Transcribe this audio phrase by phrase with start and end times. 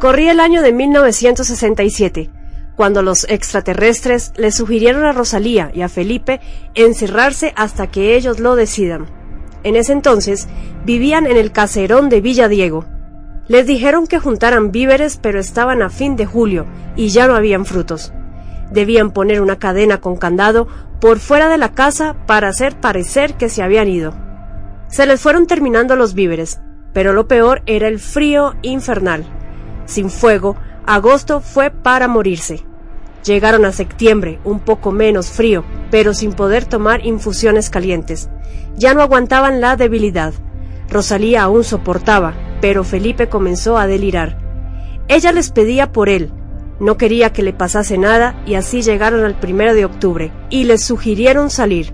[0.00, 2.30] Corría el año de 1967,
[2.74, 6.40] cuando los extraterrestres le sugirieron a Rosalía y a Felipe
[6.74, 9.04] encerrarse hasta que ellos lo decidan.
[9.62, 10.48] En ese entonces
[10.86, 12.86] vivían en el caserón de Villa Diego.
[13.46, 16.64] Les dijeron que juntaran víveres, pero estaban a fin de julio
[16.96, 18.14] y ya no habían frutos.
[18.70, 20.66] Debían poner una cadena con candado
[20.98, 24.14] por fuera de la casa para hacer parecer que se habían ido.
[24.88, 26.58] Se les fueron terminando los víveres,
[26.94, 29.26] pero lo peor era el frío infernal
[29.90, 32.64] sin fuego, agosto fue para morirse.
[33.24, 38.30] Llegaron a septiembre, un poco menos frío, pero sin poder tomar infusiones calientes.
[38.76, 40.32] Ya no aguantaban la debilidad.
[40.88, 44.38] Rosalía aún soportaba, pero Felipe comenzó a delirar.
[45.08, 46.32] Ella les pedía por él,
[46.80, 50.82] no quería que le pasase nada y así llegaron al primero de octubre y les
[50.82, 51.92] sugirieron salir.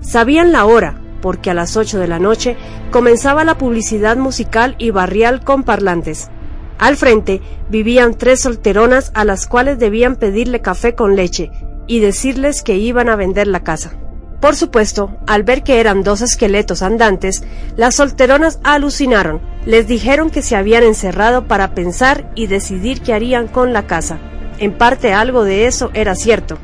[0.00, 2.56] Sabían la hora, porque a las ocho de la noche
[2.90, 6.30] comenzaba la publicidad musical y barrial con parlantes.
[6.78, 11.50] Al frente vivían tres solteronas a las cuales debían pedirle café con leche
[11.86, 13.92] y decirles que iban a vender la casa.
[14.40, 17.42] Por supuesto, al ver que eran dos esqueletos andantes,
[17.76, 19.40] las solteronas alucinaron.
[19.66, 24.18] Les dijeron que se habían encerrado para pensar y decidir qué harían con la casa.
[24.58, 26.58] En parte algo de eso era cierto.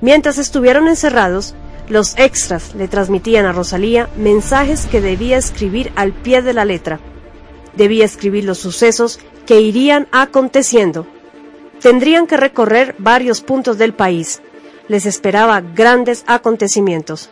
[0.00, 1.54] Mientras estuvieron encerrados,
[1.88, 6.98] los extras le transmitían a Rosalía mensajes que debía escribir al pie de la letra.
[7.76, 9.20] Debía escribir los sucesos
[9.50, 11.08] que irían aconteciendo.
[11.80, 14.40] Tendrían que recorrer varios puntos del país.
[14.86, 17.30] Les esperaba grandes acontecimientos.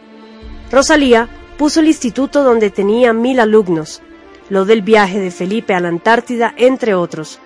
[0.72, 4.02] Rosalía puso el instituto donde tenía mil alumnos,
[4.48, 7.38] lo del viaje de Felipe a la Antártida, entre otros.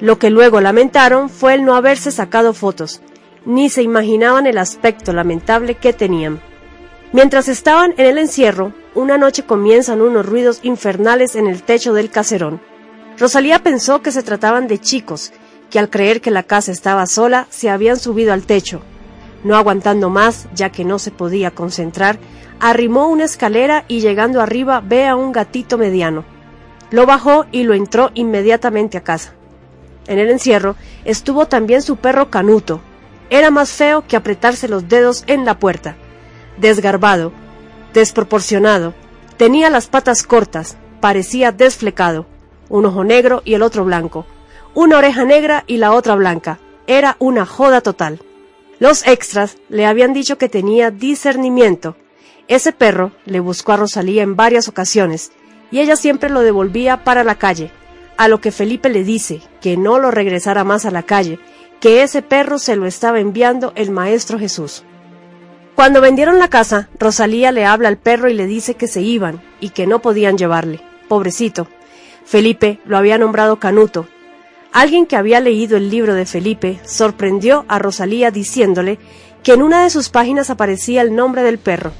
[0.00, 3.02] Lo que luego lamentaron fue el no haberse sacado fotos,
[3.46, 6.40] ni se imaginaban el aspecto lamentable que tenían.
[7.12, 12.10] Mientras estaban en el encierro, una noche comienzan unos ruidos infernales en el techo del
[12.10, 12.60] caserón.
[13.18, 15.32] Rosalía pensó que se trataban de chicos,
[15.70, 18.80] que al creer que la casa estaba sola se habían subido al techo.
[19.42, 22.18] No aguantando más, ya que no se podía concentrar,
[22.60, 26.24] arrimó una escalera y llegando arriba ve a un gatito mediano.
[26.90, 29.34] Lo bajó y lo entró inmediatamente a casa.
[30.06, 32.80] En el encierro estuvo también su perro Canuto.
[33.30, 35.96] Era más feo que apretarse los dedos en la puerta.
[36.56, 37.32] Desgarbado,
[37.92, 38.94] desproporcionado,
[39.36, 42.26] tenía las patas cortas, parecía desflecado
[42.68, 44.26] un ojo negro y el otro blanco,
[44.74, 46.58] una oreja negra y la otra blanca.
[46.86, 48.22] Era una joda total.
[48.78, 51.96] Los extras le habían dicho que tenía discernimiento.
[52.46, 55.32] Ese perro le buscó a Rosalía en varias ocasiones
[55.70, 57.70] y ella siempre lo devolvía para la calle,
[58.16, 61.38] a lo que Felipe le dice que no lo regresara más a la calle,
[61.80, 64.84] que ese perro se lo estaba enviando el Maestro Jesús.
[65.74, 69.42] Cuando vendieron la casa, Rosalía le habla al perro y le dice que se iban
[69.60, 70.80] y que no podían llevarle.
[71.06, 71.68] Pobrecito,
[72.28, 74.06] Felipe lo había nombrado Canuto.
[74.70, 78.98] Alguien que había leído el libro de Felipe sorprendió a Rosalía diciéndole
[79.42, 81.92] que en una de sus páginas aparecía el nombre del perro,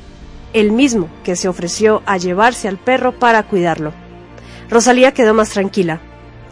[0.52, 3.94] el mismo que se ofreció a llevarse al perro para cuidarlo.
[4.68, 6.02] Rosalía quedó más tranquila.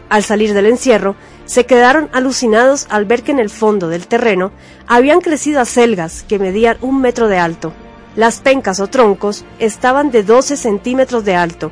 [0.09, 4.51] Al salir del encierro, se quedaron alucinados al ver que en el fondo del terreno
[4.87, 7.73] habían crecido acelgas que medían un metro de alto.
[8.15, 11.71] Las pencas o troncos estaban de 12 centímetros de alto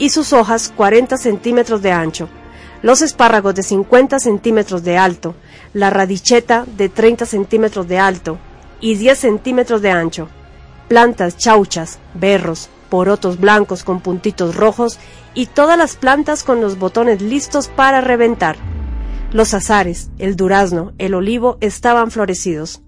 [0.00, 2.28] y sus hojas 40 centímetros de ancho,
[2.82, 5.36] los espárragos de 50 centímetros de alto,
[5.74, 8.38] la radicheta de 30 centímetros de alto
[8.80, 10.28] y 10 centímetros de ancho,
[10.88, 14.98] plantas chauchas, berros, porotos blancos con puntitos rojos
[15.34, 18.56] y todas las plantas con los botones listos para reventar.
[19.32, 22.80] Los azares, el durazno, el olivo estaban florecidos.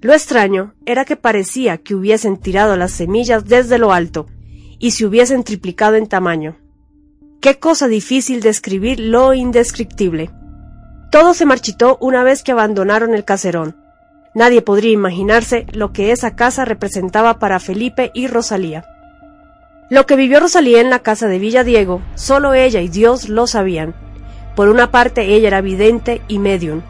[0.00, 4.26] Lo extraño era que parecía que hubiesen tirado las semillas desde lo alto,
[4.78, 6.56] y se hubiesen triplicado en tamaño.
[7.40, 10.30] Qué cosa difícil describir lo indescriptible.
[11.10, 13.76] Todo se marchitó una vez que abandonaron el caserón.
[14.34, 18.84] Nadie podría imaginarse lo que esa casa representaba para Felipe y Rosalía.
[19.90, 23.46] Lo que vivió Rosalía en la casa de Villa Diego, solo ella y Dios lo
[23.46, 23.94] sabían.
[24.54, 26.82] Por una parte ella era vidente y medium.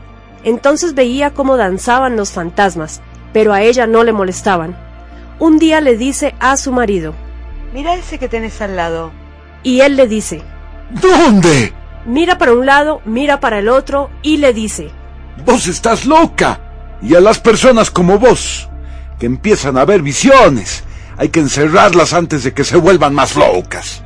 [0.42, 3.00] Entonces veía cómo danzaban los fantasmas,
[3.32, 4.76] pero a ella no le molestaban.
[5.38, 7.14] Un día le dice a su marido,
[7.72, 9.12] Mira ese que tenés al lado.
[9.62, 10.42] Y él le dice,
[10.90, 11.72] ¿Dónde?
[12.06, 14.90] Mira para un lado, mira para el otro y le dice,
[15.44, 16.60] Vos estás loca.
[17.02, 18.68] Y a las personas como vos,
[19.18, 20.82] que empiezan a ver visiones,
[21.16, 24.02] hay que encerrarlas antes de que se vuelvan más locas.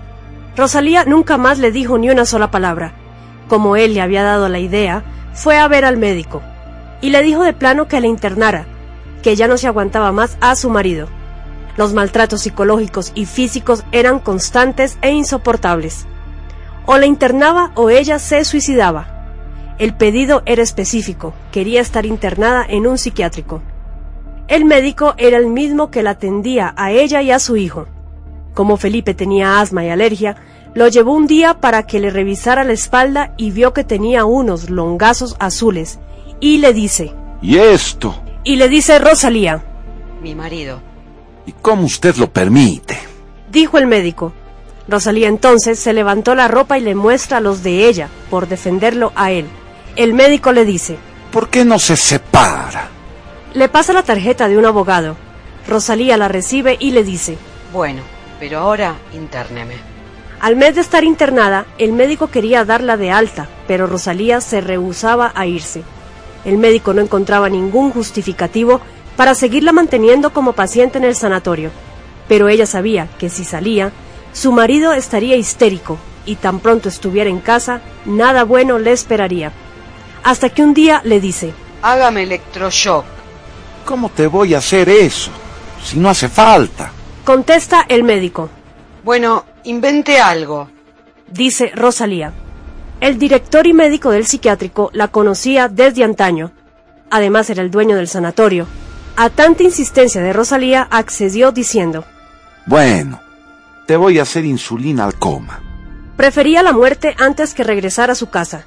[0.57, 2.93] Rosalía nunca más le dijo ni una sola palabra.
[3.49, 6.43] Como él le había dado la idea, fue a ver al médico
[7.03, 8.65] y le dijo de plano que la internara,
[9.23, 11.09] que ya no se aguantaba más a su marido.
[11.77, 16.07] Los maltratos psicológicos y físicos eran constantes e insoportables.
[16.87, 19.75] O la internaba o ella se suicidaba.
[19.79, 23.63] El pedido era específico, quería estar internada en un psiquiátrico.
[24.49, 27.87] El médico era el mismo que la atendía a ella y a su hijo.
[28.55, 30.37] Como Felipe tenía asma y alergia,
[30.75, 34.69] lo llevó un día para que le revisara la espalda y vio que tenía unos
[34.69, 36.01] longazos azules.
[36.41, 37.15] Y le dice...
[37.41, 38.15] ¿Y esto?
[38.45, 39.65] Y le dice Rosalía.
[40.23, 40.92] Mi marido.
[41.47, 42.99] ¿Y cómo usted lo permite?
[43.51, 44.33] Dijo el médico.
[44.89, 49.31] Rosalía entonces se levantó la ropa y le muestra los de ella, por defenderlo a
[49.31, 49.47] él.
[49.97, 50.97] El médico le dice...
[51.31, 52.89] ¿Por qué no se separa?
[53.55, 55.17] Le pasa la tarjeta de un abogado.
[55.69, 57.39] Rosalía la recibe y le dice...
[57.73, 58.03] Bueno,
[58.39, 59.75] pero ahora interneme.
[60.41, 65.33] Al mes de estar internada, el médico quería darla de alta, pero Rosalía se rehusaba
[65.35, 65.85] a irse.
[66.45, 68.81] El médico no encontraba ningún justificativo
[69.17, 71.71] para seguirla manteniendo como paciente en el sanatorio,
[72.29, 73.93] pero ella sabía que si salía,
[74.33, 79.53] su marido estaría histérico y tan pronto estuviera en casa, nada bueno le esperaría.
[80.25, 83.05] Hasta que un día le dice, Hágame electroshock.
[83.85, 85.31] ¿Cómo te voy a hacer eso?
[85.83, 86.93] Si no hace falta.
[87.25, 88.49] Contesta el médico.
[89.03, 90.69] Bueno, invente algo.
[91.29, 92.33] Dice Rosalía.
[93.01, 96.53] El director y médico del psiquiátrico la conocía desde antaño.
[97.11, 98.69] Además era el dueño del sanatorio.
[99.15, 102.05] A tanta insistencia de Rosalía accedió diciendo,
[102.65, 103.21] Bueno,
[103.87, 105.61] te voy a hacer insulina al coma.
[106.17, 108.65] Prefería la muerte antes que regresar a su casa.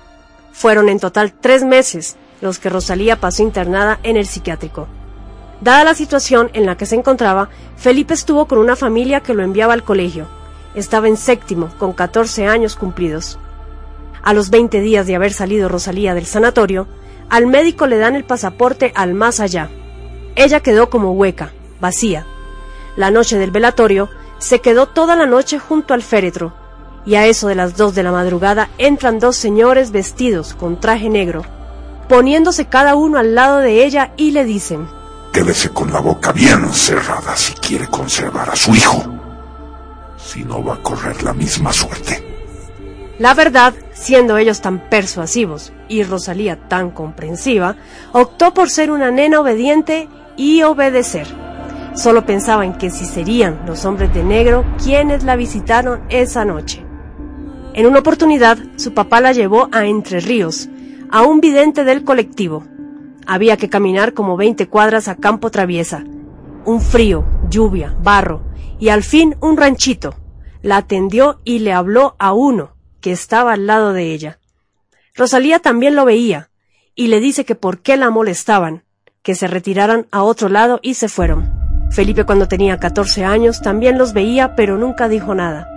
[0.52, 4.88] Fueron en total tres meses los que Rosalía pasó internada en el psiquiátrico.
[5.62, 9.42] Dada la situación en la que se encontraba, Felipe estuvo con una familia que lo
[9.42, 10.28] enviaba al colegio.
[10.76, 13.40] Estaba en séptimo, con 14 años cumplidos.
[14.22, 16.88] A los 20 días de haber salido Rosalía del sanatorio,
[17.30, 19.70] al médico le dan el pasaporte al más allá.
[20.36, 22.26] Ella quedó como hueca, vacía.
[22.96, 26.54] La noche del velatorio, se quedó toda la noche junto al féretro,
[27.06, 31.10] y a eso de las dos de la madrugada entran dos señores vestidos con traje
[31.10, 31.44] negro,
[32.10, 34.88] poniéndose cada uno al lado de ella y le dicen,
[35.32, 39.04] Quédese con la boca bien cerrada si quiere conservar a su hijo.
[40.18, 42.24] Si no va a correr la misma suerte.
[43.20, 47.76] La verdad, siendo ellos tan persuasivos y Rosalía tan comprensiva,
[48.12, 51.28] optó por ser una nena obediente y obedecer.
[51.96, 56.86] Solo pensaba en que si serían los hombres de negro quienes la visitaron esa noche.
[57.74, 60.70] En una oportunidad, su papá la llevó a Entre Ríos,
[61.12, 62.64] a un vidente del colectivo.
[63.28, 66.06] Había que caminar como 20 cuadras a campo traviesa.
[66.64, 68.44] Un frío, lluvia, barro
[68.80, 70.16] y al fin un ranchito.
[70.62, 74.40] La atendió y le habló a uno que estaba al lado de ella.
[75.14, 76.50] Rosalía también lo veía
[76.96, 78.85] y le dice que por qué la molestaban,
[79.26, 81.52] que se retiraran a otro lado y se fueron.
[81.90, 85.68] Felipe cuando tenía 14 años también los veía pero nunca dijo nada.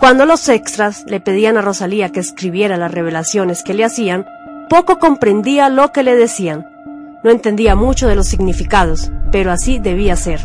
[0.00, 4.26] Cuando los extras le pedían a Rosalía que escribiera las revelaciones que le hacían,
[4.68, 6.66] poco comprendía lo que le decían.
[7.22, 10.40] No entendía mucho de los significados, pero así debía ser.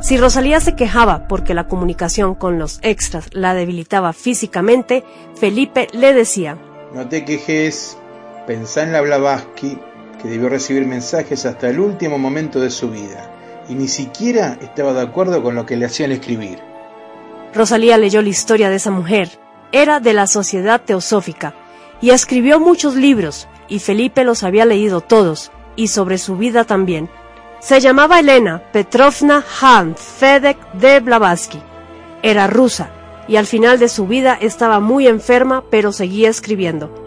[0.00, 5.04] Si Rosalía se quejaba porque la comunicación con los extras la debilitaba físicamente,
[5.38, 6.56] Felipe le decía,
[6.94, 7.98] No te quejes,
[8.46, 9.78] pensá en la Blavatsky,
[10.24, 13.30] que debió recibir mensajes hasta el último momento de su vida,
[13.68, 16.60] y ni siquiera estaba de acuerdo con lo que le hacían escribir.
[17.52, 19.38] Rosalía leyó la historia de esa mujer.
[19.70, 21.54] Era de la Sociedad Teosófica
[22.00, 27.10] y escribió muchos libros, y Felipe los había leído todos, y sobre su vida también.
[27.60, 31.60] Se llamaba Elena Petrovna Han Fedek de Blavatsky.
[32.22, 32.88] Era rusa,
[33.28, 37.03] y al final de su vida estaba muy enferma, pero seguía escribiendo.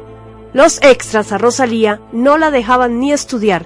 [0.54, 3.66] Los extras a Rosalía no la dejaban ni estudiar,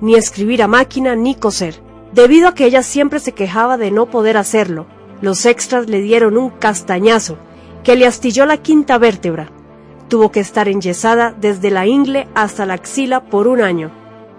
[0.00, 1.80] ni escribir a máquina, ni coser.
[2.12, 4.86] Debido a que ella siempre se quejaba de no poder hacerlo,
[5.20, 7.38] los extras le dieron un castañazo
[7.82, 9.50] que le astilló la quinta vértebra.
[10.08, 13.90] Tuvo que estar enyesada desde la ingle hasta la axila por un año.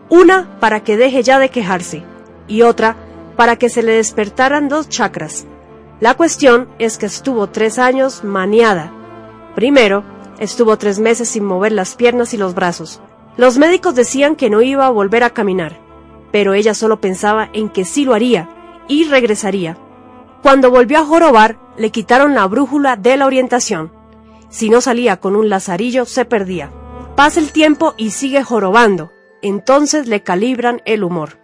[0.10, 2.03] Una para que deje ya de quejarse
[2.48, 2.96] y otra
[3.36, 5.46] para que se le despertaran dos chakras.
[6.00, 8.91] La cuestión es que estuvo tres años maniada.
[9.55, 10.03] Primero,
[10.39, 13.01] estuvo tres meses sin mover las piernas y los brazos.
[13.38, 15.77] Los médicos decían que no iba a volver a caminar,
[16.31, 18.50] pero ella solo pensaba en que sí lo haría
[18.88, 19.77] y regresaría.
[20.41, 23.91] Cuando volvió a jorobar, le quitaron la brújula de la orientación.
[24.50, 26.72] Si no salía con un lazarillo, se perdía.
[27.15, 29.12] Pasa el tiempo y sigue jorobando.
[29.41, 31.39] Entonces le calibran el humor.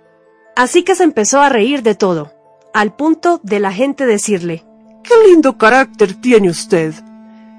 [0.55, 2.31] Así que se empezó a reír de todo,
[2.73, 4.65] al punto de la gente decirle,
[5.03, 6.93] ¡Qué lindo carácter tiene usted!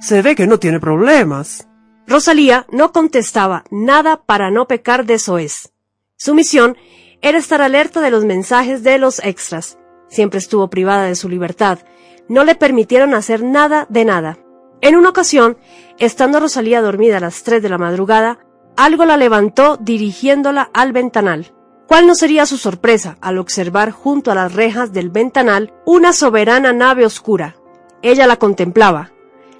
[0.01, 1.69] Se ve que no tiene problemas.
[2.07, 5.73] Rosalía no contestaba nada para no pecar de soez.
[6.17, 6.77] Su misión
[7.23, 9.79] era estar alerta de los mensajes de los extras.
[10.09, 11.81] Siempre estuvo privada de su libertad.
[12.29, 14.39] No le permitieron hacer nada de nada.
[14.81, 15.57] En una ocasión,
[15.99, 18.39] estando Rosalía dormida a las tres de la madrugada,
[18.77, 21.53] algo la levantó dirigiéndola al ventanal.
[21.89, 26.73] ¿Cuál no sería su sorpresa al observar junto a las rejas del ventanal una soberana
[26.73, 27.57] nave oscura?
[28.03, 29.13] Ella la contemplaba,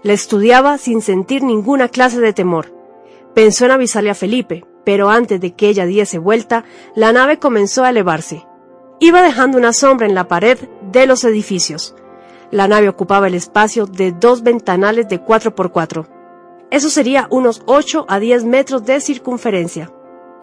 [0.07, 2.73] la estudiaba sin sentir ninguna clase de temor.
[3.35, 7.83] Pensó en avisarle a Felipe, pero antes de que ella diese vuelta, la nave comenzó
[7.83, 8.47] a elevarse.
[9.01, 10.59] Iba dejando una sombra en la pared
[10.93, 11.97] de los edificios.
[12.53, 16.07] La nave ocupaba el espacio de dos ventanales de 4x4.
[16.71, 19.91] Eso sería unos 8 a 10 metros de circunferencia.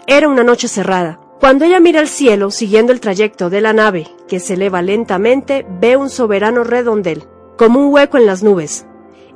[0.07, 1.21] Era una noche cerrada.
[1.39, 5.65] Cuando ella mira al cielo, siguiendo el trayecto de la nave, que se eleva lentamente,
[5.79, 7.23] ve un soberano redondel,
[7.57, 8.85] como un hueco en las nubes.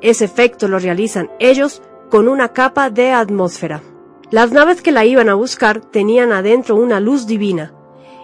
[0.01, 3.81] Ese efecto lo realizan ellos con una capa de atmósfera.
[4.29, 7.73] Las naves que la iban a buscar tenían adentro una luz divina.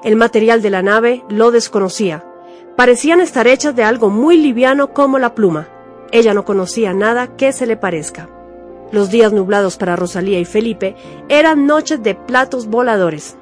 [0.03, 2.25] El material de la nave lo desconocía.
[2.75, 5.69] Parecían estar hechas de algo muy liviano como la pluma.
[6.11, 8.29] Ella no conocía nada que se le parezca.
[8.91, 10.95] Los días nublados para Rosalía y Felipe
[11.29, 13.37] eran noches de platos voladores.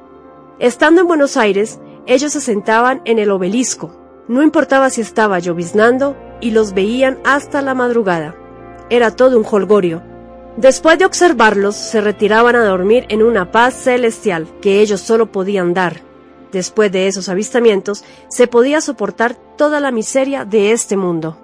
[0.60, 3.92] Estando en Buenos Aires, ellos se sentaban en el obelisco.
[4.28, 8.36] No importaba si estaba lloviznando y los veían hasta la madrugada.
[8.90, 10.02] Era todo un holgorio.
[10.58, 15.74] Después de observarlos, se retiraban a dormir en una paz celestial que ellos solo podían
[15.74, 16.02] dar.
[16.52, 21.38] Después de esos avistamientos, se podía soportar toda la miseria de este mundo.